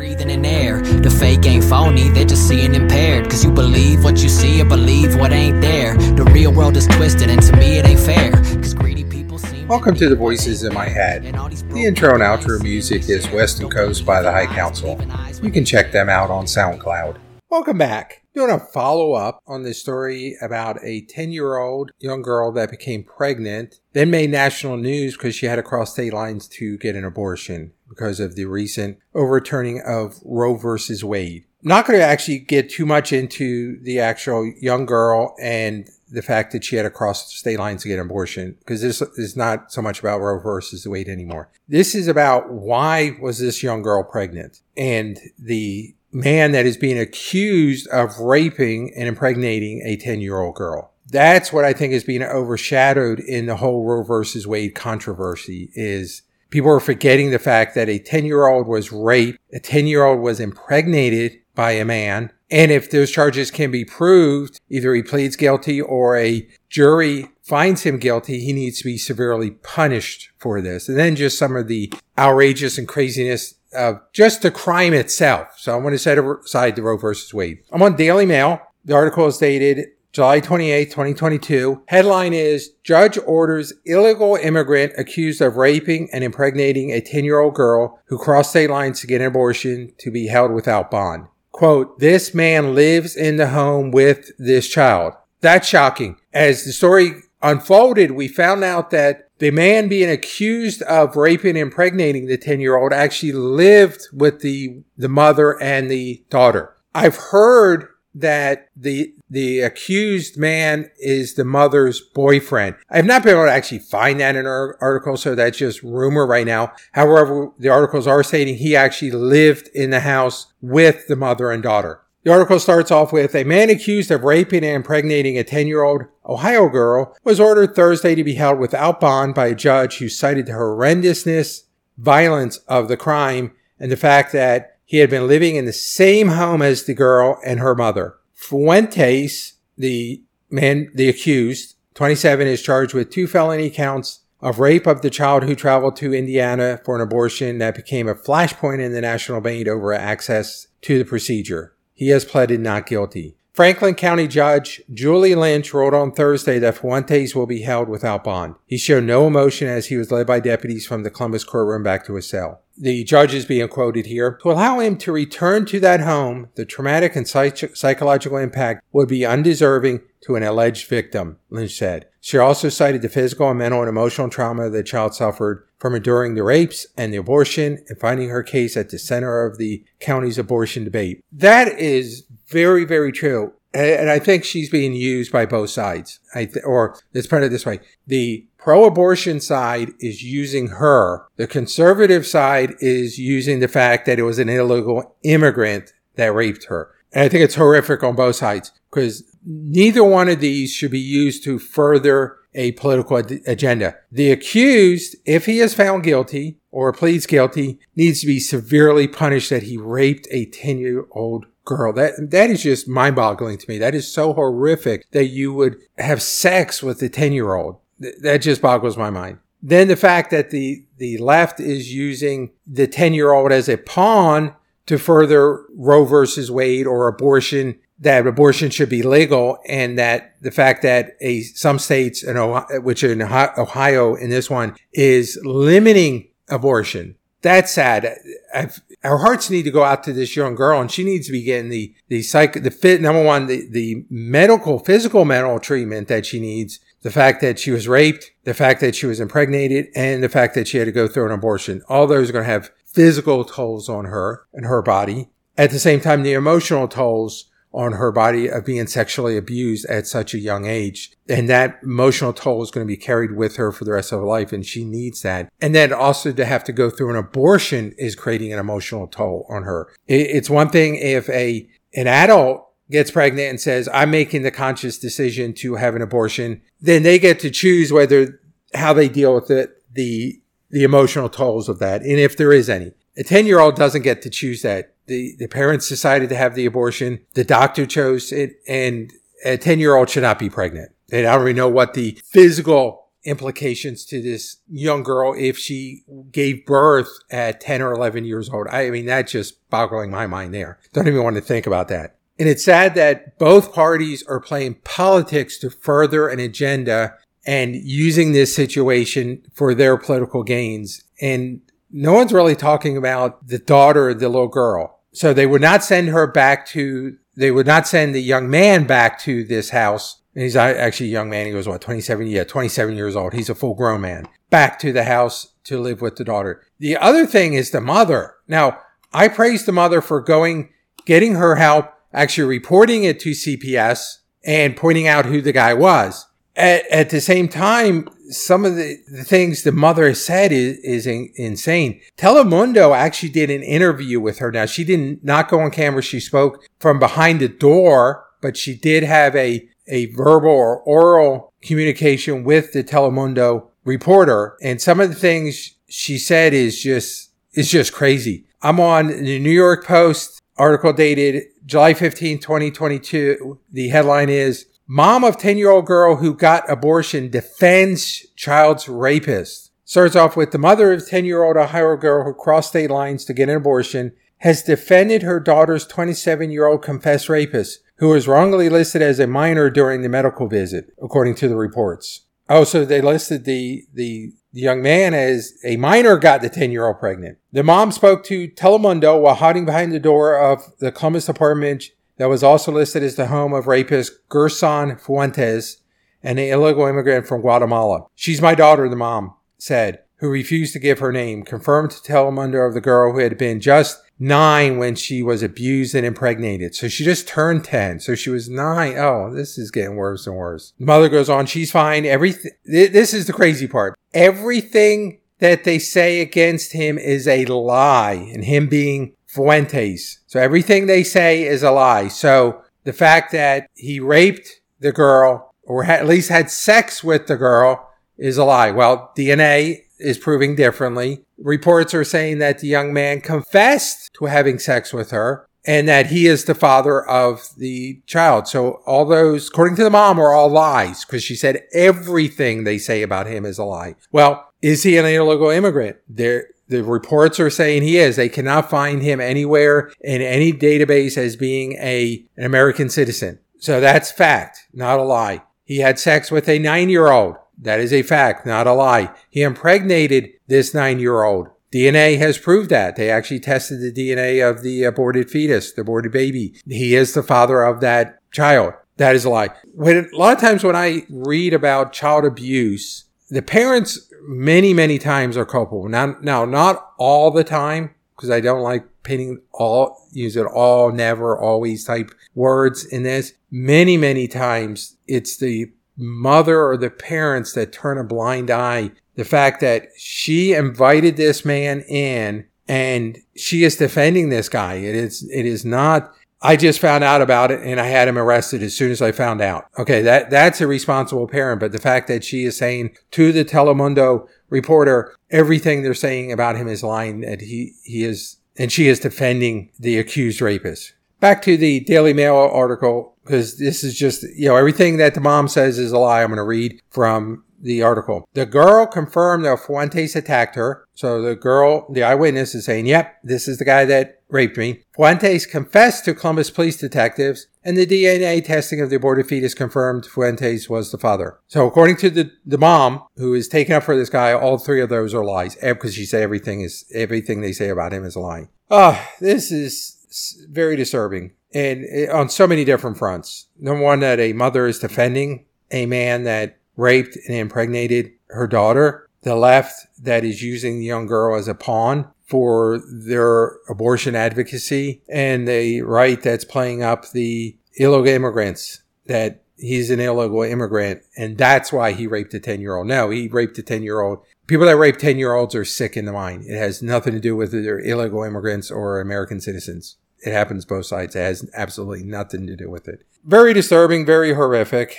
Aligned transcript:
breathing 0.00 0.30
in 0.30 0.46
air. 0.46 0.80
The 0.80 1.10
fake 1.10 1.44
ain't 1.44 1.62
phony, 1.62 2.08
they're 2.08 2.24
just 2.24 2.48
seeing 2.48 2.74
impaired. 2.74 3.28
Cause 3.28 3.44
you 3.44 3.52
believe 3.52 4.02
what 4.02 4.22
you 4.22 4.30
see 4.30 4.62
or 4.62 4.64
believe 4.64 5.14
what 5.16 5.30
ain't 5.30 5.60
there. 5.60 5.94
The 5.94 6.24
real 6.32 6.54
world 6.54 6.78
is 6.78 6.86
twisted, 6.86 7.28
and 7.28 7.42
to 7.42 7.54
me 7.56 7.76
it 7.76 7.86
ain't 7.86 8.00
fair. 8.00 8.32
Cause 8.32 8.72
greedy 8.72 9.04
people 9.04 9.36
seem. 9.36 9.68
Welcome 9.68 9.94
to 9.96 10.08
the 10.08 10.16
Voices 10.16 10.62
in 10.62 10.72
My 10.72 10.88
Head. 10.88 11.24
The 11.24 11.84
intro 11.84 12.14
and 12.14 12.22
outro 12.22 12.62
music 12.62 13.10
is 13.10 13.28
Western 13.28 13.68
Coast 13.68 14.06
by 14.06 14.22
the 14.22 14.32
High 14.32 14.46
Council. 14.46 14.98
You 15.42 15.50
can 15.50 15.66
check 15.66 15.92
them 15.92 16.08
out 16.08 16.30
on 16.30 16.46
SoundCloud. 16.46 17.18
Welcome 17.50 17.76
back. 17.76 18.22
Doing 18.34 18.52
a 18.52 18.58
follow 18.58 19.12
up 19.12 19.42
on 19.46 19.64
the 19.64 19.74
story 19.74 20.34
about 20.40 20.82
a 20.82 21.02
10 21.02 21.30
year 21.30 21.58
old 21.58 21.90
young 21.98 22.22
girl 22.22 22.52
that 22.52 22.70
became 22.70 23.04
pregnant, 23.04 23.80
then 23.92 24.10
made 24.10 24.30
national 24.30 24.78
news 24.78 25.14
because 25.14 25.34
she 25.34 25.44
had 25.44 25.56
to 25.56 25.62
cross 25.62 25.92
state 25.92 26.14
lines 26.14 26.48
to 26.48 26.78
get 26.78 26.96
an 26.96 27.04
abortion 27.04 27.72
because 27.90 28.20
of 28.20 28.36
the 28.36 28.46
recent 28.46 28.98
overturning 29.14 29.82
of 29.84 30.14
Roe 30.24 30.54
versus 30.54 31.04
Wade. 31.04 31.44
Not 31.62 31.86
going 31.86 31.98
to 31.98 32.04
actually 32.04 32.38
get 32.38 32.70
too 32.70 32.86
much 32.86 33.12
into 33.12 33.78
the 33.82 34.00
actual 34.00 34.50
young 34.58 34.86
girl 34.86 35.34
and 35.42 35.90
the 36.10 36.22
fact 36.22 36.52
that 36.52 36.64
she 36.64 36.76
had 36.76 36.84
to 36.84 36.90
cross 36.90 37.34
state 37.34 37.58
lines 37.58 37.82
to 37.82 37.88
get 37.88 37.98
an 37.98 38.06
abortion 38.06 38.56
because 38.60 38.80
this 38.80 39.02
is 39.18 39.36
not 39.36 39.70
so 39.70 39.82
much 39.82 40.00
about 40.00 40.20
Roe 40.20 40.40
versus 40.40 40.86
Wade 40.86 41.08
anymore. 41.08 41.50
This 41.68 41.94
is 41.94 42.08
about 42.08 42.50
why 42.50 43.16
was 43.20 43.38
this 43.38 43.62
young 43.62 43.82
girl 43.82 44.02
pregnant 44.02 44.62
and 44.76 45.18
the 45.38 45.94
man 46.12 46.52
that 46.52 46.66
is 46.66 46.76
being 46.76 46.98
accused 46.98 47.86
of 47.88 48.18
raping 48.18 48.92
and 48.96 49.08
impregnating 49.08 49.82
a 49.84 49.96
10 49.96 50.20
year 50.20 50.38
old 50.38 50.54
girl. 50.54 50.92
That's 51.08 51.52
what 51.52 51.64
I 51.64 51.72
think 51.72 51.92
is 51.92 52.04
being 52.04 52.22
overshadowed 52.22 53.20
in 53.20 53.46
the 53.46 53.56
whole 53.56 53.84
Roe 53.84 54.02
versus 54.02 54.46
Wade 54.46 54.74
controversy 54.74 55.70
is 55.74 56.22
people 56.50 56.70
are 56.70 56.80
forgetting 56.80 57.30
the 57.30 57.38
fact 57.38 57.74
that 57.74 57.88
a 57.88 57.98
10 57.98 58.24
year 58.24 58.46
old 58.46 58.66
was 58.66 58.92
raped, 58.92 59.38
a 59.52 59.60
10 59.60 59.86
year 59.86 60.04
old 60.04 60.20
was 60.20 60.40
impregnated 60.40 61.38
by 61.54 61.72
a 61.72 61.84
man. 61.84 62.32
And 62.50 62.72
if 62.72 62.90
those 62.90 63.10
charges 63.10 63.50
can 63.50 63.70
be 63.70 63.84
proved, 63.84 64.60
either 64.68 64.92
he 64.94 65.02
pleads 65.02 65.36
guilty 65.36 65.80
or 65.80 66.16
a 66.16 66.46
jury 66.68 67.28
finds 67.42 67.82
him 67.82 67.98
guilty, 67.98 68.40
he 68.40 68.52
needs 68.52 68.78
to 68.78 68.84
be 68.84 68.98
severely 68.98 69.50
punished 69.50 70.30
for 70.38 70.60
this. 70.60 70.88
And 70.88 70.98
then 70.98 71.16
just 71.16 71.38
some 71.38 71.56
of 71.56 71.68
the 71.68 71.92
outrageous 72.18 72.78
and 72.78 72.88
craziness 72.88 73.54
of 73.72 74.00
just 74.12 74.42
the 74.42 74.50
crime 74.50 74.92
itself. 74.94 75.48
So 75.58 75.74
I'm 75.74 75.82
going 75.82 75.92
to 75.92 75.98
set 75.98 76.18
aside 76.18 76.76
the 76.76 76.82
Roe 76.82 76.96
versus 76.96 77.32
Wade. 77.32 77.58
I'm 77.72 77.82
on 77.82 77.96
Daily 77.96 78.26
Mail. 78.26 78.60
The 78.84 78.94
article 78.94 79.26
is 79.26 79.38
dated 79.38 79.88
July 80.12 80.40
28, 80.40 80.86
2022. 80.86 81.84
Headline 81.86 82.32
is 82.32 82.70
Judge 82.82 83.16
orders 83.26 83.72
illegal 83.84 84.34
immigrant 84.34 84.92
accused 84.98 85.40
of 85.40 85.56
raping 85.56 86.08
and 86.12 86.24
impregnating 86.24 86.90
a 86.90 87.00
10 87.00 87.24
year 87.24 87.38
old 87.38 87.54
girl 87.54 88.00
who 88.06 88.18
crossed 88.18 88.50
state 88.50 88.70
lines 88.70 89.00
to 89.00 89.06
get 89.06 89.20
an 89.20 89.28
abortion 89.28 89.92
to 89.98 90.10
be 90.10 90.26
held 90.26 90.50
without 90.50 90.90
bond. 90.90 91.26
Quote, 91.52 92.00
this 92.00 92.34
man 92.34 92.74
lives 92.74 93.14
in 93.14 93.36
the 93.36 93.48
home 93.48 93.92
with 93.92 94.32
this 94.36 94.68
child. 94.68 95.12
That's 95.42 95.68
shocking. 95.68 96.16
As 96.32 96.64
the 96.64 96.72
story 96.72 97.12
unfolded, 97.40 98.10
we 98.10 98.26
found 98.26 98.64
out 98.64 98.90
that 98.90 99.28
the 99.38 99.52
man 99.52 99.88
being 99.88 100.10
accused 100.10 100.82
of 100.82 101.16
raping 101.16 101.50
and 101.50 101.58
impregnating 101.58 102.26
the 102.26 102.36
10 102.36 102.60
year 102.60 102.76
old 102.76 102.92
actually 102.92 103.32
lived 103.32 104.08
with 104.12 104.40
the, 104.40 104.82
the 104.98 105.08
mother 105.08 105.60
and 105.62 105.88
the 105.88 106.24
daughter. 106.30 106.74
I've 106.94 107.16
heard 107.16 107.86
that 108.14 108.68
the 108.76 109.14
the 109.28 109.60
accused 109.60 110.36
man 110.36 110.90
is 110.98 111.34
the 111.34 111.44
mother's 111.44 112.00
boyfriend. 112.00 112.76
I 112.90 112.96
have 112.96 113.06
not 113.06 113.22
been 113.22 113.34
able 113.34 113.46
to 113.46 113.52
actually 113.52 113.78
find 113.78 114.20
that 114.20 114.36
in 114.36 114.46
our 114.46 114.76
article, 114.80 115.16
so 115.16 115.34
that's 115.34 115.58
just 115.58 115.82
rumor 115.82 116.26
right 116.26 116.46
now. 116.46 116.72
However, 116.92 117.52
the 117.58 117.68
articles 117.68 118.06
are 118.06 118.22
stating 118.22 118.56
he 118.56 118.74
actually 118.74 119.12
lived 119.12 119.68
in 119.74 119.90
the 119.90 120.00
house 120.00 120.52
with 120.60 121.06
the 121.06 121.16
mother 121.16 121.50
and 121.50 121.62
daughter. 121.62 122.00
The 122.22 122.32
article 122.32 122.58
starts 122.58 122.90
off 122.90 123.12
with 123.12 123.34
a 123.34 123.44
man 123.44 123.70
accused 123.70 124.10
of 124.10 124.24
raping 124.24 124.64
and 124.64 124.76
impregnating 124.76 125.38
a 125.38 125.44
10 125.44 125.66
year 125.66 125.82
old 125.82 126.02
Ohio 126.26 126.68
girl 126.68 127.16
was 127.24 127.40
ordered 127.40 127.74
Thursday 127.74 128.14
to 128.14 128.22
be 128.22 128.34
held 128.34 128.58
without 128.58 129.00
bond 129.00 129.34
by 129.34 129.46
a 129.46 129.54
judge 129.54 129.98
who 129.98 130.08
cited 130.08 130.46
the 130.46 130.52
horrendousness, 130.52 131.62
violence 131.96 132.58
of 132.68 132.88
the 132.88 132.96
crime, 132.96 133.52
and 133.78 133.90
the 133.90 133.96
fact 133.96 134.32
that 134.32 134.69
he 134.90 134.98
had 134.98 135.08
been 135.08 135.28
living 135.28 135.54
in 135.54 135.66
the 135.66 135.72
same 135.72 136.30
home 136.30 136.60
as 136.60 136.82
the 136.82 136.94
girl 136.94 137.40
and 137.46 137.60
her 137.60 137.76
mother. 137.76 138.16
Fuentes, 138.34 139.52
the 139.78 140.20
man, 140.50 140.90
the 140.92 141.08
accused, 141.08 141.76
27, 141.94 142.48
is 142.48 142.60
charged 142.60 142.92
with 142.92 143.08
two 143.08 143.28
felony 143.28 143.70
counts 143.70 144.24
of 144.40 144.58
rape 144.58 144.88
of 144.88 145.02
the 145.02 145.08
child 145.08 145.44
who 145.44 145.54
traveled 145.54 145.94
to 145.94 146.12
Indiana 146.12 146.80
for 146.84 146.96
an 146.96 147.02
abortion 147.02 147.58
that 147.58 147.76
became 147.76 148.08
a 148.08 148.16
flashpoint 148.16 148.80
in 148.80 148.92
the 148.92 149.00
national 149.00 149.40
debate 149.40 149.68
over 149.68 149.92
access 149.92 150.66
to 150.82 150.98
the 150.98 151.04
procedure. 151.04 151.72
He 151.94 152.08
has 152.08 152.24
pleaded 152.24 152.58
not 152.58 152.88
guilty. 152.88 153.36
Franklin 153.52 153.94
County 153.94 154.28
Judge 154.28 154.80
Julie 154.92 155.34
Lynch 155.34 155.74
wrote 155.74 155.92
on 155.92 156.12
Thursday 156.12 156.58
that 156.60 156.76
Fuentes 156.76 157.34
will 157.34 157.46
be 157.46 157.62
held 157.62 157.88
without 157.88 158.24
bond. 158.24 158.54
He 158.66 158.78
showed 158.78 159.04
no 159.04 159.26
emotion 159.26 159.68
as 159.68 159.88
he 159.88 159.96
was 159.96 160.12
led 160.12 160.26
by 160.26 160.40
deputies 160.40 160.86
from 160.86 161.02
the 161.02 161.10
Columbus 161.10 161.44
courtroom 161.44 161.82
back 161.82 162.06
to 162.06 162.14
his 162.14 162.28
cell. 162.28 162.62
The 162.78 163.04
judge 163.04 163.34
is 163.34 163.44
being 163.44 163.68
quoted 163.68 164.06
here. 164.06 164.38
To 164.42 164.52
allow 164.52 164.78
him 164.78 164.96
to 164.98 165.12
return 165.12 165.66
to 165.66 165.80
that 165.80 166.00
home, 166.00 166.48
the 166.54 166.64
traumatic 166.64 167.14
and 167.16 167.28
psych- 167.28 167.76
psychological 167.76 168.38
impact 168.38 168.84
would 168.92 169.08
be 169.08 169.26
undeserving 169.26 170.00
to 170.22 170.36
an 170.36 170.42
alleged 170.42 170.88
victim, 170.88 171.38
Lynch 171.50 171.76
said. 171.76 172.06
She 172.20 172.38
also 172.38 172.68
cited 172.68 173.02
the 173.02 173.08
physical 173.08 173.50
and 173.50 173.58
mental 173.58 173.80
and 173.80 173.88
emotional 173.88 174.28
trauma 174.28 174.70
the 174.70 174.82
child 174.82 175.14
suffered 175.14 175.66
from 175.78 175.94
enduring 175.94 176.34
the 176.34 176.42
rapes 176.42 176.86
and 176.96 177.12
the 177.12 177.16
abortion 177.16 177.82
and 177.88 177.98
finding 177.98 178.28
her 178.28 178.42
case 178.42 178.76
at 178.76 178.90
the 178.90 178.98
center 178.98 179.44
of 179.44 179.56
the 179.56 179.82
county's 179.98 180.38
abortion 180.38 180.84
debate. 180.84 181.24
That 181.32 181.68
is 181.78 182.26
very, 182.50 182.84
very 182.84 183.12
true. 183.12 183.52
And 183.72 184.10
I 184.10 184.18
think 184.18 184.44
she's 184.44 184.68
being 184.68 184.94
used 184.94 185.30
by 185.30 185.46
both 185.46 185.70
sides. 185.70 186.18
I 186.34 186.46
th- 186.46 186.64
or 186.64 186.98
let's 187.14 187.28
put 187.28 187.44
it 187.44 187.50
this 187.50 187.64
way. 187.64 187.78
The 188.06 188.44
pro-abortion 188.58 189.40
side 189.40 189.92
is 190.00 190.24
using 190.24 190.68
her. 190.68 191.26
The 191.36 191.46
conservative 191.46 192.26
side 192.26 192.74
is 192.80 193.18
using 193.18 193.60
the 193.60 193.68
fact 193.68 194.06
that 194.06 194.18
it 194.18 194.24
was 194.24 194.40
an 194.40 194.48
illegal 194.48 195.14
immigrant 195.22 195.92
that 196.16 196.34
raped 196.34 196.64
her. 196.64 196.90
And 197.12 197.22
I 197.22 197.28
think 197.28 197.44
it's 197.44 197.54
horrific 197.54 198.02
on 198.02 198.16
both 198.16 198.36
sides 198.36 198.72
because 198.90 199.22
neither 199.44 200.02
one 200.02 200.28
of 200.28 200.40
these 200.40 200.72
should 200.72 200.90
be 200.90 200.98
used 200.98 201.44
to 201.44 201.60
further 201.60 202.36
a 202.54 202.72
political 202.72 203.18
ad- 203.18 203.40
agenda. 203.46 203.96
The 204.10 204.32
accused, 204.32 205.16
if 205.24 205.46
he 205.46 205.60
is 205.60 205.74
found 205.74 206.02
guilty 206.02 206.58
or 206.70 206.92
pleads 206.92 207.26
guilty, 207.26 207.78
needs 207.94 208.20
to 208.20 208.26
be 208.26 208.40
severely 208.40 209.06
punished 209.06 209.50
that 209.50 209.64
he 209.64 209.76
raped 209.76 210.26
a 210.30 210.46
10 210.46 210.78
year 210.78 211.06
old 211.12 211.46
girl. 211.64 211.92
That, 211.92 212.30
that 212.30 212.50
is 212.50 212.62
just 212.62 212.88
mind 212.88 213.16
boggling 213.16 213.58
to 213.58 213.68
me. 213.68 213.78
That 213.78 213.94
is 213.94 214.12
so 214.12 214.32
horrific 214.32 215.10
that 215.12 215.26
you 215.26 215.52
would 215.52 215.76
have 215.98 216.22
sex 216.22 216.82
with 216.82 217.02
a 217.02 217.08
10 217.08 217.32
year 217.32 217.54
old. 217.54 217.78
That 217.98 218.38
just 218.38 218.62
boggles 218.62 218.96
my 218.96 219.10
mind. 219.10 219.38
Then 219.62 219.88
the 219.88 219.96
fact 219.96 220.30
that 220.30 220.50
the, 220.50 220.84
the 220.96 221.18
left 221.18 221.60
is 221.60 221.92
using 221.92 222.50
the 222.66 222.86
10 222.86 223.14
year 223.14 223.32
old 223.32 223.52
as 223.52 223.68
a 223.68 223.76
pawn 223.76 224.54
to 224.86 224.98
further 224.98 225.64
Roe 225.74 226.04
versus 226.04 226.50
Wade 226.50 226.86
or 226.86 227.06
abortion 227.06 227.78
that 228.00 228.26
abortion 228.26 228.70
should 228.70 228.88
be 228.88 229.02
legal 229.02 229.58
and 229.68 229.98
that 229.98 230.34
the 230.40 230.50
fact 230.50 230.82
that 230.82 231.16
a 231.20 231.42
some 231.42 231.78
states 231.78 232.22
in 232.22 232.36
Ohio, 232.36 232.80
which 232.80 233.04
in 233.04 233.20
Ohio 233.22 234.14
in 234.14 234.30
this 234.30 234.48
one 234.48 234.74
is 234.92 235.38
limiting 235.44 236.26
abortion 236.48 237.14
that's 237.42 237.72
sad 237.72 238.16
I've, 238.54 238.80
our 239.02 239.18
hearts 239.18 239.48
need 239.48 239.62
to 239.62 239.70
go 239.70 239.82
out 239.82 240.04
to 240.04 240.12
this 240.12 240.36
young 240.36 240.54
girl 240.54 240.80
and 240.80 240.90
she 240.90 241.04
needs 241.04 241.26
to 241.26 241.32
be 241.32 241.42
getting 241.42 241.70
the 241.70 241.94
the 242.08 242.22
psych 242.22 242.62
the 242.62 242.70
fit 242.70 243.00
number 243.00 243.22
one 243.22 243.46
the 243.46 243.66
the 243.70 244.04
medical 244.10 244.78
physical 244.78 245.24
mental 245.24 245.58
treatment 245.58 246.08
that 246.08 246.26
she 246.26 246.40
needs. 246.40 246.80
The 247.02 247.10
fact 247.10 247.40
that 247.40 247.58
she 247.58 247.70
was 247.70 247.88
raped 247.88 248.30
the 248.44 248.54
fact 248.54 248.80
that 248.80 248.94
she 248.94 249.06
was 249.06 249.20
impregnated 249.20 249.88
and 249.94 250.22
the 250.22 250.28
fact 250.28 250.54
that 250.54 250.68
she 250.68 250.78
had 250.78 250.84
to 250.84 250.92
go 250.92 251.08
through 251.08 251.26
an 251.26 251.32
abortion. 251.32 251.82
All 251.88 252.06
those 252.06 252.28
are 252.28 252.32
going 252.32 252.44
to 252.44 252.50
have 252.50 252.70
physical 252.84 253.44
tolls 253.44 253.88
on 253.88 254.06
her 254.06 254.44
and 254.52 254.66
her 254.66 254.82
body. 254.82 255.30
At 255.56 255.70
the 255.70 255.78
same 255.78 256.00
time 256.00 256.22
the 256.22 256.34
emotional 256.34 256.88
tolls 256.88 257.46
on 257.72 257.92
her 257.92 258.10
body 258.10 258.48
of 258.48 258.64
being 258.64 258.86
sexually 258.86 259.36
abused 259.36 259.86
at 259.86 260.06
such 260.06 260.34
a 260.34 260.38
young 260.38 260.66
age. 260.66 261.12
And 261.28 261.48
that 261.48 261.78
emotional 261.82 262.32
toll 262.32 262.62
is 262.62 262.70
going 262.70 262.84
to 262.84 262.90
be 262.90 262.96
carried 262.96 263.36
with 263.36 263.56
her 263.56 263.70
for 263.70 263.84
the 263.84 263.92
rest 263.92 264.12
of 264.12 264.20
her 264.20 264.26
life. 264.26 264.52
And 264.52 264.66
she 264.66 264.84
needs 264.84 265.22
that. 265.22 265.48
And 265.60 265.74
then 265.74 265.92
also 265.92 266.32
to 266.32 266.44
have 266.44 266.64
to 266.64 266.72
go 266.72 266.90
through 266.90 267.10
an 267.10 267.16
abortion 267.16 267.94
is 267.96 268.16
creating 268.16 268.52
an 268.52 268.58
emotional 268.58 269.06
toll 269.06 269.46
on 269.48 269.62
her. 269.62 269.92
It's 270.08 270.50
one 270.50 270.70
thing 270.70 270.96
if 270.96 271.28
a, 271.28 271.68
an 271.94 272.08
adult 272.08 272.66
gets 272.90 273.12
pregnant 273.12 273.50
and 273.50 273.60
says, 273.60 273.88
I'm 273.92 274.10
making 274.10 274.42
the 274.42 274.50
conscious 274.50 274.98
decision 274.98 275.54
to 275.54 275.76
have 275.76 275.94
an 275.94 276.02
abortion, 276.02 276.62
then 276.80 277.04
they 277.04 277.20
get 277.20 277.38
to 277.40 277.50
choose 277.50 277.92
whether, 277.92 278.40
how 278.74 278.92
they 278.92 279.08
deal 279.08 279.32
with 279.34 279.48
it, 279.50 279.70
the, 279.92 280.40
the 280.70 280.82
emotional 280.82 281.28
tolls 281.28 281.68
of 281.68 281.78
that. 281.78 282.02
And 282.02 282.18
if 282.18 282.36
there 282.36 282.52
is 282.52 282.68
any. 282.68 282.92
A 283.20 283.22
10 283.22 283.44
year 283.44 283.60
old 283.60 283.76
doesn't 283.76 284.02
get 284.02 284.22
to 284.22 284.30
choose 284.30 284.62
that 284.62 284.94
the, 285.06 285.36
the 285.38 285.46
parents 285.46 285.88
decided 285.88 286.30
to 286.30 286.36
have 286.36 286.54
the 286.54 286.64
abortion. 286.64 287.20
The 287.34 287.44
doctor 287.44 287.84
chose 287.84 288.32
it 288.32 288.60
and 288.66 289.12
a 289.44 289.58
10 289.58 289.78
year 289.78 289.94
old 289.94 290.08
should 290.08 290.22
not 290.22 290.38
be 290.38 290.48
pregnant. 290.48 290.92
And 291.12 291.26
I 291.26 291.34
don't 291.34 291.42
really 291.42 291.52
know 291.52 291.68
what 291.68 291.92
the 291.92 292.18
physical 292.24 293.08
implications 293.24 294.06
to 294.06 294.22
this 294.22 294.56
young 294.70 295.02
girl 295.02 295.34
if 295.36 295.58
she 295.58 296.02
gave 296.32 296.64
birth 296.64 297.10
at 297.30 297.60
10 297.60 297.82
or 297.82 297.92
11 297.92 298.24
years 298.24 298.48
old. 298.48 298.68
I 298.68 298.88
mean, 298.88 299.04
that's 299.04 299.32
just 299.32 299.68
boggling 299.68 300.10
my 300.10 300.26
mind 300.26 300.54
there. 300.54 300.78
Don't 300.94 301.06
even 301.06 301.22
want 301.22 301.36
to 301.36 301.42
think 301.42 301.66
about 301.66 301.88
that. 301.88 302.16
And 302.38 302.48
it's 302.48 302.64
sad 302.64 302.94
that 302.94 303.38
both 303.38 303.74
parties 303.74 304.22
are 304.26 304.40
playing 304.40 304.76
politics 304.84 305.58
to 305.58 305.68
further 305.68 306.26
an 306.26 306.40
agenda 306.40 307.18
and 307.44 307.74
using 307.74 308.32
this 308.32 308.54
situation 308.54 309.42
for 309.52 309.74
their 309.74 309.98
political 309.98 310.42
gains. 310.42 311.04
And 311.20 311.60
no 311.92 312.12
one's 312.12 312.32
really 312.32 312.56
talking 312.56 312.96
about 312.96 313.46
the 313.46 313.58
daughter, 313.58 314.14
the 314.14 314.28
little 314.28 314.48
girl. 314.48 315.00
So 315.12 315.32
they 315.32 315.46
would 315.46 315.60
not 315.60 315.82
send 315.82 316.08
her 316.08 316.26
back 316.26 316.66
to, 316.68 317.16
they 317.36 317.50
would 317.50 317.66
not 317.66 317.88
send 317.88 318.14
the 318.14 318.22
young 318.22 318.48
man 318.48 318.86
back 318.86 319.18
to 319.20 319.44
this 319.44 319.70
house. 319.70 320.22
And 320.34 320.44
he's 320.44 320.56
uh, 320.56 320.60
actually 320.60 321.08
a 321.08 321.12
young 321.12 321.28
man. 321.28 321.46
He 321.46 321.54
was 321.54 321.66
what, 321.66 321.80
27? 321.80 322.26
Yeah, 322.28 322.44
27 322.44 322.94
years 322.94 323.16
old. 323.16 323.32
He's 323.32 323.50
a 323.50 323.54
full 323.54 323.74
grown 323.74 324.00
man 324.02 324.28
back 324.50 324.78
to 324.80 324.92
the 324.92 325.04
house 325.04 325.54
to 325.64 325.80
live 325.80 326.00
with 326.00 326.16
the 326.16 326.24
daughter. 326.24 326.62
The 326.78 326.96
other 326.96 327.26
thing 327.26 327.54
is 327.54 327.70
the 327.70 327.80
mother. 327.80 328.34
Now, 328.46 328.78
I 329.12 329.28
praise 329.28 329.66
the 329.66 329.72
mother 329.72 330.00
for 330.00 330.20
going, 330.20 330.70
getting 331.04 331.34
her 331.34 331.56
help, 331.56 331.92
actually 332.12 332.48
reporting 332.48 333.04
it 333.04 333.18
to 333.20 333.30
CPS 333.30 334.18
and 334.44 334.76
pointing 334.76 335.06
out 335.06 335.26
who 335.26 335.40
the 335.40 335.52
guy 335.52 335.74
was. 335.74 336.26
At, 336.56 336.86
at 336.88 337.10
the 337.10 337.20
same 337.20 337.48
time, 337.48 338.08
some 338.30 338.64
of 338.64 338.76
the, 338.76 338.98
the 339.10 339.24
things 339.24 339.62
the 339.62 339.72
mother 339.72 340.14
said 340.14 340.52
is, 340.52 340.78
is 340.78 341.06
in, 341.06 341.32
insane. 341.34 342.00
Telemundo 342.16 342.96
actually 342.96 343.30
did 343.30 343.50
an 343.50 343.62
interview 343.62 344.20
with 344.20 344.38
her. 344.38 344.52
Now, 344.52 344.66
she 344.66 344.84
did 344.84 345.24
not 345.24 345.40
not 345.40 345.48
go 345.48 345.60
on 345.60 345.70
camera. 345.70 346.02
She 346.02 346.20
spoke 346.20 346.68
from 346.78 346.98
behind 346.98 347.40
the 347.40 347.48
door, 347.48 348.26
but 348.42 348.56
she 348.56 348.74
did 348.74 349.02
have 349.02 349.34
a, 349.34 349.68
a 349.88 350.06
verbal 350.06 350.50
or 350.50 350.80
oral 350.80 351.52
communication 351.62 352.44
with 352.44 352.72
the 352.72 352.84
Telemundo 352.84 353.68
reporter. 353.84 354.56
And 354.62 354.80
some 354.80 355.00
of 355.00 355.08
the 355.08 355.14
things 355.14 355.74
she 355.88 356.18
said 356.18 356.52
is 356.52 356.82
just, 356.82 357.30
is 357.52 357.70
just 357.70 357.92
crazy. 357.92 358.44
I'm 358.62 358.78
on 358.78 359.06
the 359.06 359.38
New 359.38 359.50
York 359.50 359.86
Post 359.86 360.42
article 360.58 360.92
dated 360.92 361.44
July 361.64 361.94
15, 361.94 362.38
2022. 362.40 363.58
The 363.72 363.88
headline 363.88 364.28
is 364.28 364.66
Mom 364.92 365.22
of 365.22 365.36
10 365.36 365.56
year 365.56 365.70
old 365.70 365.86
girl 365.86 366.16
who 366.16 366.34
got 366.34 366.68
abortion 366.68 367.30
defends 367.30 368.26
child's 368.34 368.88
rapist. 368.88 369.70
Starts 369.84 370.16
off 370.16 370.36
with 370.36 370.50
the 370.50 370.58
mother 370.58 370.92
of 370.92 371.08
10 371.08 371.24
year 371.24 371.44
old 371.44 371.56
Ohio 371.56 371.96
girl 371.96 372.24
who 372.24 372.34
crossed 372.34 372.70
state 372.70 372.90
lines 372.90 373.24
to 373.24 373.32
get 373.32 373.48
an 373.48 373.54
abortion 373.54 374.10
has 374.38 374.64
defended 374.64 375.22
her 375.22 375.38
daughter's 375.38 375.86
27 375.86 376.50
year 376.50 376.66
old 376.66 376.82
confessed 376.82 377.28
rapist, 377.28 377.78
who 377.98 378.08
was 378.08 378.26
wrongly 378.26 378.68
listed 378.68 379.00
as 379.00 379.20
a 379.20 379.28
minor 379.28 379.70
during 379.70 380.02
the 380.02 380.08
medical 380.08 380.48
visit, 380.48 380.92
according 381.00 381.36
to 381.36 381.46
the 381.46 381.54
reports. 381.54 382.22
Oh, 382.48 382.64
so 382.64 382.84
they 382.84 383.00
listed 383.00 383.44
the, 383.44 383.84
the, 383.94 384.32
the 384.52 384.60
young 384.60 384.82
man 384.82 385.14
as 385.14 385.52
a 385.64 385.76
minor 385.76 386.16
got 386.16 386.40
the 386.40 386.48
10 386.48 386.72
year 386.72 386.88
old 386.88 386.98
pregnant. 386.98 387.38
The 387.52 387.62
mom 387.62 387.92
spoke 387.92 388.24
to 388.24 388.48
Telemundo 388.48 389.20
while 389.20 389.36
hiding 389.36 389.66
behind 389.66 389.92
the 389.92 390.00
door 390.00 390.36
of 390.36 390.64
the 390.80 390.90
Columbus 390.90 391.28
apartment 391.28 391.90
that 392.20 392.28
was 392.28 392.42
also 392.42 392.70
listed 392.70 393.02
as 393.02 393.14
the 393.14 393.28
home 393.28 393.54
of 393.54 393.66
rapist 393.66 394.12
Gerson 394.28 394.98
Fuentes, 394.98 395.78
an 396.22 396.36
illegal 396.38 396.86
immigrant 396.86 397.26
from 397.26 397.40
Guatemala. 397.40 398.04
She's 398.14 398.42
my 398.42 398.54
daughter, 398.54 398.90
the 398.90 398.96
mom 398.96 399.32
said, 399.56 400.02
who 400.16 400.28
refused 400.28 400.74
to 400.74 400.78
give 400.78 400.98
her 400.98 401.12
name, 401.12 401.44
confirmed 401.44 401.92
to 401.92 401.96
Telemundo 401.96 402.68
of 402.68 402.74
the 402.74 402.80
girl 402.82 403.10
who 403.10 403.20
had 403.20 403.38
been 403.38 403.58
just 403.58 404.02
nine 404.18 404.76
when 404.76 404.96
she 404.96 405.22
was 405.22 405.42
abused 405.42 405.94
and 405.94 406.04
impregnated. 406.04 406.74
So 406.74 406.88
she 406.88 407.04
just 407.04 407.26
turned 407.26 407.64
10. 407.64 408.00
So 408.00 408.14
she 408.14 408.28
was 408.28 408.50
nine. 408.50 408.98
Oh, 408.98 409.32
this 409.32 409.56
is 409.56 409.70
getting 409.70 409.96
worse 409.96 410.26
and 410.26 410.36
worse. 410.36 410.74
The 410.78 410.84
mother 410.84 411.08
goes 411.08 411.30
on, 411.30 411.46
she's 411.46 411.70
fine. 411.70 412.04
Everything, 412.04 412.52
this 412.66 413.14
is 413.14 413.28
the 413.28 413.32
crazy 413.32 413.66
part. 413.66 413.94
Everything 414.12 415.20
that 415.38 415.64
they 415.64 415.78
say 415.78 416.20
against 416.20 416.72
him 416.72 416.98
is 416.98 417.26
a 417.26 417.46
lie 417.46 418.12
and 418.12 418.44
him 418.44 418.66
being 418.66 419.14
Fuentes. 419.30 420.20
So 420.26 420.40
everything 420.40 420.86
they 420.86 421.04
say 421.04 421.44
is 421.44 421.62
a 421.62 421.70
lie. 421.70 422.08
So 422.08 422.62
the 422.84 422.92
fact 422.92 423.32
that 423.32 423.68
he 423.74 424.00
raped 424.00 424.60
the 424.80 424.92
girl 424.92 425.54
or 425.62 425.84
at 425.84 426.06
least 426.06 426.30
had 426.30 426.50
sex 426.50 427.04
with 427.04 427.26
the 427.28 427.36
girl 427.36 427.88
is 428.18 428.36
a 428.36 428.44
lie. 428.44 428.70
Well, 428.70 429.12
DNA 429.16 429.84
is 429.98 430.18
proving 430.18 430.56
differently. 430.56 431.24
Reports 431.38 431.94
are 431.94 432.04
saying 432.04 432.38
that 432.38 432.58
the 432.58 432.66
young 432.66 432.92
man 432.92 433.20
confessed 433.20 434.12
to 434.14 434.26
having 434.26 434.58
sex 434.58 434.92
with 434.92 435.10
her 435.10 435.46
and 435.64 435.86
that 435.88 436.06
he 436.06 436.26
is 436.26 436.44
the 436.44 436.54
father 436.54 437.06
of 437.06 437.50
the 437.56 438.00
child. 438.06 438.48
So 438.48 438.82
all 438.86 439.04
those, 439.04 439.48
according 439.48 439.76
to 439.76 439.84
the 439.84 439.90
mom, 439.90 440.18
are 440.18 440.32
all 440.32 440.48
lies 440.48 441.04
because 441.04 441.22
she 441.22 441.36
said 441.36 441.62
everything 441.72 442.64
they 442.64 442.78
say 442.78 443.02
about 443.02 443.26
him 443.26 443.44
is 443.44 443.58
a 443.58 443.64
lie. 443.64 443.94
Well, 444.10 444.50
is 444.62 444.82
he 444.82 444.96
an 444.96 445.06
illegal 445.06 445.50
immigrant? 445.50 445.98
There, 446.08 446.48
the 446.70 446.82
reports 446.82 447.38
are 447.40 447.50
saying 447.50 447.82
he 447.82 447.98
is. 447.98 448.16
They 448.16 448.28
cannot 448.28 448.70
find 448.70 449.02
him 449.02 449.20
anywhere 449.20 449.92
in 450.00 450.22
any 450.22 450.52
database 450.52 451.18
as 451.18 451.36
being 451.36 451.72
a, 451.74 452.24
an 452.36 452.44
American 452.44 452.88
citizen. 452.88 453.40
So 453.58 453.80
that's 453.80 454.10
fact, 454.10 454.68
not 454.72 454.98
a 454.98 455.02
lie. 455.02 455.42
He 455.64 455.78
had 455.78 455.98
sex 455.98 456.30
with 456.30 456.48
a 456.48 456.58
nine 456.58 456.88
year 456.88 457.08
old. 457.10 457.36
That 457.58 457.80
is 457.80 457.92
a 457.92 458.02
fact, 458.02 458.46
not 458.46 458.66
a 458.66 458.72
lie. 458.72 459.12
He 459.28 459.42
impregnated 459.42 460.30
this 460.46 460.72
nine 460.72 460.98
year 460.98 461.22
old. 461.22 461.48
DNA 461.72 462.18
has 462.18 462.38
proved 462.38 462.70
that. 462.70 462.96
They 462.96 463.10
actually 463.10 463.40
tested 463.40 463.80
the 463.80 463.92
DNA 463.92 464.48
of 464.48 464.62
the 464.62 464.84
aborted 464.84 465.30
fetus, 465.30 465.72
the 465.72 465.82
aborted 465.82 466.12
baby. 466.12 466.54
He 466.66 466.94
is 466.94 467.14
the 467.14 467.22
father 467.22 467.62
of 467.62 467.80
that 467.80 468.18
child. 468.32 468.74
That 468.96 469.14
is 469.14 469.24
a 469.24 469.30
lie. 469.30 469.50
When, 469.74 470.08
a 470.12 470.16
lot 470.16 470.34
of 470.34 470.40
times 470.40 470.64
when 470.64 470.76
I 470.76 471.06
read 471.08 471.52
about 471.52 471.92
child 471.92 472.24
abuse, 472.24 473.04
the 473.28 473.42
parents 473.42 474.09
many, 474.22 474.74
many 474.74 474.98
times 474.98 475.36
are 475.36 475.46
culpable. 475.46 475.88
Now, 475.88 476.16
now, 476.20 476.44
not 476.44 476.92
all 476.98 477.30
the 477.30 477.44
time, 477.44 477.94
because 478.16 478.30
I 478.30 478.40
don't 478.40 478.62
like 478.62 478.84
painting 479.02 479.40
all, 479.52 480.06
use 480.12 480.36
it 480.36 480.46
all, 480.46 480.92
never, 480.92 481.38
always 481.38 481.84
type 481.84 482.10
words 482.34 482.84
in 482.84 483.02
this. 483.02 483.32
Many, 483.50 483.96
many 483.96 484.28
times 484.28 484.96
it's 485.06 485.36
the 485.36 485.72
mother 485.96 486.66
or 486.66 486.76
the 486.76 486.90
parents 486.90 487.52
that 487.54 487.72
turn 487.72 487.98
a 487.98 488.04
blind 488.04 488.50
eye. 488.50 488.92
The 489.16 489.24
fact 489.24 489.60
that 489.60 489.88
she 489.96 490.52
invited 490.52 491.16
this 491.16 491.44
man 491.44 491.80
in 491.82 492.46
and 492.68 493.18
she 493.36 493.64
is 493.64 493.76
defending 493.76 494.28
this 494.28 494.48
guy. 494.48 494.74
It 494.74 494.94
is, 494.94 495.28
it 495.30 495.44
is 495.46 495.64
not 495.64 496.14
I 496.42 496.56
just 496.56 496.80
found 496.80 497.04
out 497.04 497.20
about 497.20 497.50
it 497.50 497.60
and 497.60 497.78
I 497.78 497.86
had 497.86 498.08
him 498.08 498.16
arrested 498.16 498.62
as 498.62 498.74
soon 498.74 498.90
as 498.90 499.02
I 499.02 499.12
found 499.12 499.40
out. 499.40 499.66
Okay, 499.78 500.00
that, 500.02 500.30
that's 500.30 500.60
a 500.60 500.66
responsible 500.66 501.28
parent, 501.28 501.60
but 501.60 501.72
the 501.72 501.78
fact 501.78 502.08
that 502.08 502.24
she 502.24 502.44
is 502.44 502.56
saying 502.56 502.96
to 503.12 503.32
the 503.32 503.44
Telemundo 503.44 504.26
reporter 504.48 505.14
everything 505.30 505.82
they're 505.82 505.94
saying 505.94 506.32
about 506.32 506.56
him 506.56 506.66
is 506.66 506.82
lying, 506.82 507.20
that 507.20 507.42
he, 507.42 507.74
he 507.84 508.04
is, 508.04 508.38
and 508.56 508.72
she 508.72 508.88
is 508.88 509.00
defending 509.00 509.70
the 509.78 509.98
accused 509.98 510.40
rapist. 510.40 510.94
Back 511.20 511.42
to 511.42 511.58
the 511.58 511.80
Daily 511.80 512.14
Mail 512.14 512.34
article, 512.34 513.16
because 513.22 513.58
this 513.58 513.84
is 513.84 513.96
just, 513.96 514.22
you 514.34 514.48
know, 514.48 514.56
everything 514.56 514.96
that 514.96 515.14
the 515.14 515.20
mom 515.20 515.46
says 515.46 515.78
is 515.78 515.92
a 515.92 515.98
lie. 515.98 516.22
I'm 516.22 516.28
going 516.28 516.38
to 516.38 516.42
read 516.42 516.80
from 516.88 517.44
the 517.60 517.82
article. 517.82 518.28
The 518.34 518.46
girl 518.46 518.86
confirmed 518.86 519.44
that 519.44 519.60
Fuentes 519.60 520.16
attacked 520.16 520.56
her. 520.56 520.86
So 520.94 521.22
the 521.22 521.36
girl, 521.36 521.90
the 521.92 522.02
eyewitness 522.02 522.54
is 522.54 522.64
saying, 522.64 522.86
yep, 522.86 523.16
this 523.22 523.48
is 523.48 523.58
the 523.58 523.64
guy 523.64 523.84
that 523.86 524.22
raped 524.28 524.56
me. 524.56 524.82
Fuentes 524.94 525.46
confessed 525.46 526.04
to 526.04 526.14
Columbus 526.14 526.50
police 526.50 526.76
detectives 526.76 527.48
and 527.64 527.76
the 527.76 527.86
DNA 527.86 528.44
testing 528.44 528.80
of 528.80 528.90
the 528.90 528.96
aborted 528.96 529.26
fetus 529.26 529.54
confirmed 529.54 530.06
Fuentes 530.06 530.68
was 530.68 530.92
the 530.92 530.98
father. 530.98 531.38
So 531.48 531.66
according 531.66 531.96
to 531.98 532.10
the, 532.10 532.30
the 532.46 532.58
mom 532.58 533.02
who 533.16 533.34
is 533.34 533.48
taken 533.48 533.74
up 533.74 533.82
for 533.82 533.96
this 533.96 534.10
guy, 534.10 534.32
all 534.32 534.58
three 534.58 534.80
of 534.80 534.88
those 534.88 535.12
are 535.14 535.24
lies 535.24 535.56
because 535.56 535.94
she 535.94 536.06
said 536.06 536.22
everything 536.22 536.60
is, 536.62 536.84
everything 536.94 537.40
they 537.40 537.52
say 537.52 537.68
about 537.68 537.92
him 537.92 538.04
is 538.04 538.16
a 538.16 538.20
lie. 538.20 538.48
Ah, 538.70 538.98
oh, 538.98 539.16
this 539.20 539.50
is 539.50 540.46
very 540.48 540.76
disturbing 540.76 541.32
and 541.52 542.08
on 542.10 542.28
so 542.28 542.46
many 542.46 542.64
different 542.64 542.98
fronts. 542.98 543.46
Number 543.58 543.82
one, 543.82 544.00
that 544.00 544.20
a 544.20 544.32
mother 544.32 544.66
is 544.66 544.78
defending 544.78 545.46
a 545.70 545.86
man 545.86 546.24
that 546.24 546.58
raped 546.76 547.16
and 547.26 547.36
impregnated 547.36 548.12
her 548.28 548.46
daughter. 548.46 549.08
The 549.22 549.34
left 549.34 549.86
that 550.02 550.24
is 550.24 550.42
using 550.42 550.78
the 550.78 550.86
young 550.86 551.06
girl 551.06 551.38
as 551.38 551.48
a 551.48 551.54
pawn 551.54 552.10
for 552.26 552.80
their 552.88 553.56
abortion 553.68 554.14
advocacy 554.14 555.02
and 555.08 555.48
the 555.48 555.82
right 555.82 556.22
that's 556.22 556.44
playing 556.44 556.82
up 556.82 557.10
the 557.10 557.56
illegal 557.74 558.06
immigrants 558.06 558.82
that 559.06 559.42
he's 559.56 559.90
an 559.90 560.00
illegal 560.00 560.42
immigrant 560.42 561.02
and 561.16 561.36
that's 561.36 561.72
why 561.72 561.92
he 561.92 562.06
raped 562.06 562.32
a 562.32 562.40
10 562.40 562.60
year 562.60 562.76
old. 562.76 562.86
No, 562.86 563.10
he 563.10 563.28
raped 563.28 563.58
a 563.58 563.62
10 563.62 563.82
year 563.82 564.00
old. 564.00 564.24
People 564.46 564.66
that 564.66 564.76
rape 564.76 564.96
10 564.96 565.18
year 565.18 565.34
olds 565.34 565.54
are 565.54 565.64
sick 565.64 565.96
in 565.96 566.04
the 566.04 566.12
mind. 566.12 566.44
It 566.46 566.56
has 566.56 566.82
nothing 566.82 567.12
to 567.14 567.20
do 567.20 567.36
with 567.36 567.52
they're 567.52 567.80
illegal 567.80 568.22
immigrants 568.22 568.70
or 568.70 569.00
American 569.00 569.40
citizens. 569.40 569.96
It 570.20 570.32
happens 570.32 570.64
both 570.64 570.86
sides. 570.86 571.16
It 571.16 571.20
has 571.20 571.50
absolutely 571.54 572.04
nothing 572.04 572.46
to 572.46 572.56
do 572.56 572.70
with 572.70 572.88
it. 572.88 573.04
Very 573.24 573.52
disturbing, 573.52 574.06
very 574.06 574.34
horrific. 574.34 574.96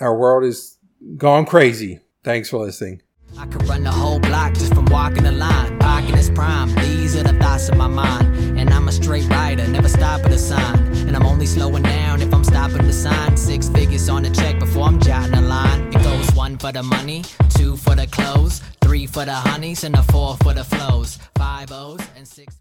Our 0.00 0.16
world 0.16 0.44
is 0.44 0.78
gone 1.16 1.46
crazy. 1.46 2.00
Thanks 2.24 2.48
for 2.50 2.58
listening. 2.58 3.02
I 3.38 3.46
could 3.46 3.66
run 3.68 3.84
the 3.84 3.90
whole 3.90 4.18
block 4.20 4.54
just 4.54 4.74
from 4.74 4.86
walking 4.86 5.22
the 5.22 5.32
line. 5.32 5.80
Its 6.20 6.28
prime. 6.30 6.74
These 6.74 7.16
are 7.16 7.22
the 7.22 7.32
thoughts 7.38 7.68
of 7.70 7.76
my 7.76 7.86
mind. 7.86 8.58
And 8.58 8.68
I'm 8.70 8.88
a 8.88 8.92
straight 8.92 9.26
rider, 9.28 9.66
never 9.68 9.88
stop 9.88 10.20
at 10.24 10.32
a 10.32 10.38
sign. 10.38 10.78
And 11.06 11.16
I'm 11.16 11.24
only 11.24 11.46
slowing 11.46 11.82
down 11.82 12.20
if 12.20 12.32
I'm 12.34 12.44
stopping 12.44 12.78
to 12.78 12.92
sign 12.92 13.36
six 13.36 13.68
figures 13.68 14.08
on 14.08 14.24
a 14.26 14.30
check 14.30 14.58
before 14.58 14.84
I'm 14.84 15.00
jotting 15.00 15.34
a 15.34 15.40
line. 15.40 15.88
It 15.88 16.02
goes 16.02 16.30
one 16.34 16.58
for 16.58 16.72
the 16.72 16.82
money, 16.82 17.24
two 17.50 17.76
for 17.76 17.94
the 17.94 18.06
clothes, 18.06 18.60
three 18.82 19.06
for 19.06 19.24
the 19.24 19.34
honeys, 19.34 19.84
and 19.84 19.94
a 19.94 20.02
four 20.02 20.36
for 20.42 20.52
the 20.52 20.64
flows. 20.64 21.18
Five 21.36 21.72
O's 21.72 22.00
and 22.16 22.28
six. 22.28 22.58